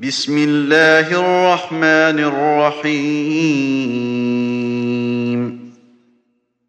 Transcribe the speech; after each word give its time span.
بسم 0.00 0.38
الله 0.38 1.12
الرحمن 1.12 2.18
الرحيم 2.24 3.20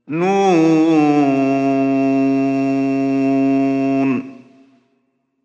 نون 0.08 0.52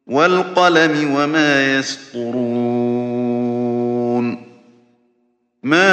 والقلم 0.06 1.14
وما 1.14 1.78
يسطرون 1.78 2.36
ما 5.62 5.92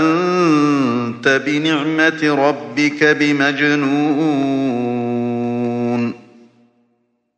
أنت 0.00 1.28
بنعمة 1.46 2.34
ربك 2.48 3.04
بمجنون 3.04 4.38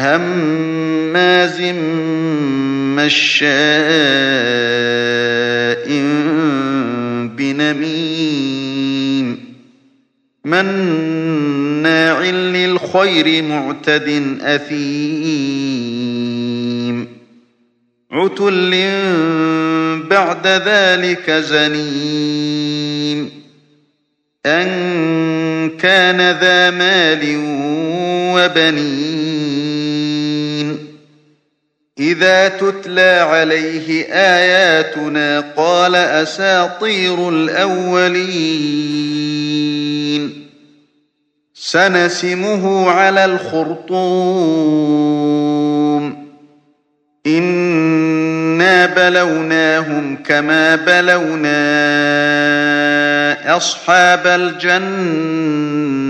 هماز 0.00 1.60
مشاء 2.96 3.50
بنميم 7.36 9.26
مناع 10.44 12.20
للخير 12.30 13.42
معتد 13.42 14.38
أثيم 14.42 14.90
عتل 18.12 18.70
بعد 20.10 20.46
ذلك 20.46 21.30
زنيم 21.30 23.30
أن 24.46 24.70
كان 25.78 26.16
ذا 26.16 26.70
مال 26.70 27.36
وبنين 28.34 29.39
إذا 32.00 32.48
تتلى 32.48 33.26
عليه 33.30 34.04
آياتنا 34.12 35.44
قال 35.56 35.94
أساطير 35.94 37.28
الأولين. 37.28 39.00
سنسمه 41.54 42.90
على 42.90 43.24
الخرطوم. 43.24 44.60
إنا 47.26 48.86
بلوناهم 48.86 50.16
كما 50.16 50.76
بلونا 50.76 51.60
أصحاب 53.56 54.26
الجنة. 54.26 56.09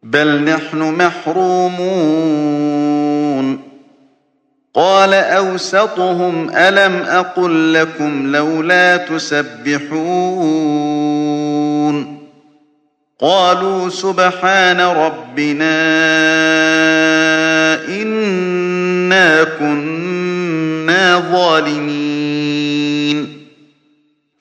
بل 0.04 0.44
نحن 0.44 0.78
محرومون. 0.78 3.11
قال 4.74 5.14
أوسطهم 5.14 6.50
ألم 6.50 6.96
أقل 7.02 7.74
لكم 7.74 8.36
لولا 8.36 8.98
تسبحون 8.98 9.92
قالوا 13.20 13.90
سبحان 13.90 14.82
ربنا 14.82 15.82
إنا 17.88 19.44
كنا 19.44 21.20
ظالمين 21.32 22.92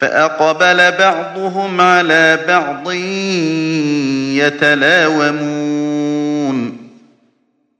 فأقبل 0.00 0.92
بعضهم 0.92 1.80
على 1.80 2.38
بعض 2.48 2.92
يتلاومون 4.46 6.19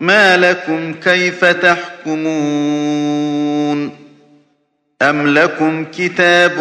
ما 0.00 0.36
لكم 0.36 0.94
كيف 0.94 1.44
تحكمون 1.44 3.04
أم 5.02 5.28
لكم 5.28 5.84
كتاب 5.84 6.52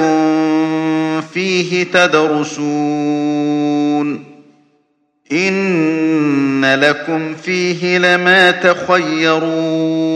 فيه 1.34 1.84
تدرسون 1.84 3.14
إن 5.32 6.66
لكم 6.76 7.36
فيه 7.36 7.98
لما 7.98 8.52
تخيرون 8.52 10.14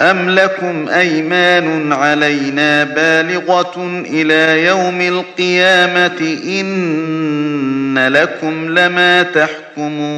أم 0.00 0.30
لكم 0.30 0.88
أيمان 0.88 1.92
علينا 1.92 2.84
بالغة 2.84 4.02
إلى 4.06 4.64
يوم 4.66 5.00
القيامة 5.00 6.38
إن 6.44 8.08
لكم 8.08 8.78
لما 8.78 9.22
تحكمون 9.22 10.11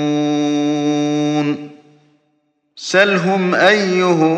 سلهم 2.86 3.54
أيهم 3.54 4.34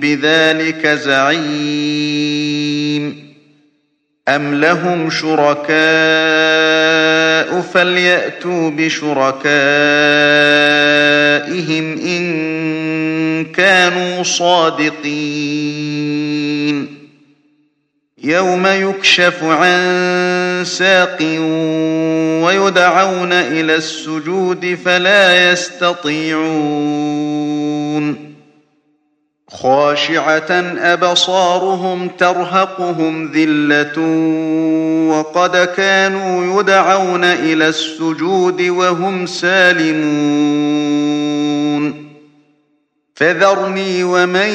بذلك 0.00 0.86
زعيم 0.86 2.30
أم 4.28 4.54
لهم 4.54 5.10
شركاء 5.10 5.70
فليأتوا 7.60 8.70
بشركائهم 8.70 9.50
إن 11.98 13.44
كانوا 13.44 14.22
صادقين 14.22 15.99
يوم 18.30 18.66
يكشف 18.66 19.44
عن 19.44 20.62
ساق 20.66 21.18
ويدعون 22.44 23.32
إلى 23.32 23.74
السجود 23.74 24.78
فلا 24.84 25.52
يستطيعون. 25.52 27.20
خاشعة 29.48 30.50
أبصارهم 30.78 32.08
ترهقهم 32.08 33.32
ذلة 33.32 33.98
وقد 35.10 35.56
كانوا 35.56 36.60
يدعون 36.60 37.24
إلى 37.24 37.68
السجود 37.68 38.62
وهم 38.62 39.26
سالمون. 39.26 40.79
فذرني 43.20 44.04
ومن 44.04 44.50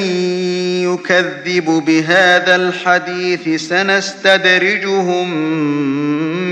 يكذب 0.84 1.66
بهذا 1.66 2.56
الحديث 2.56 3.62
سنستدرجهم 3.70 5.34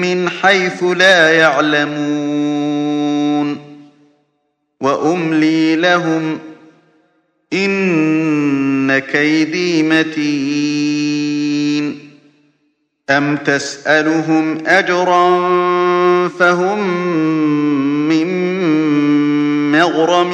من 0.02 0.30
حيث 0.30 0.84
لا 0.84 1.34
يعلمون. 1.34 2.54
وأملي 4.82 5.76
لهم 5.76 6.40
إن 7.54 9.00
كيدي 9.00 9.84
متين. 9.84 11.34
أم 13.10 13.38
تسألهم 13.38 14.68
أجرا 14.68 15.30
فهم 16.28 16.88
من 18.10 18.28
مغرم 19.72 20.34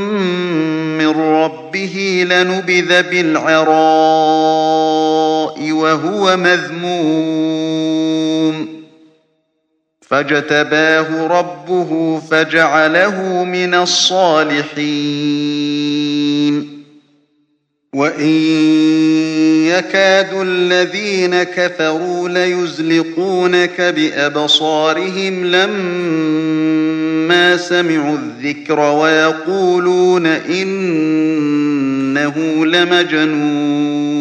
لنبذ 2.31 3.03
بالعراء 3.03 3.71
وهو 5.71 6.37
مذموم. 6.37 7.61
فاجتباه 10.01 11.27
ربه 11.27 12.21
فجعله 12.31 13.43
من 13.43 13.73
الصالحين. 13.73 14.71
وإن 17.93 18.29
يكاد 19.67 20.33
الذين 20.33 21.43
كفروا 21.43 22.29
ليزلقونك 22.29 23.81
بأبصارهم 23.81 25.45
لما 27.31 27.57
سمعوا 27.57 28.17
الذكر 28.17 28.79
ويقولون 28.79 30.25
إنه 30.25 31.05
لمجنون 32.65 34.11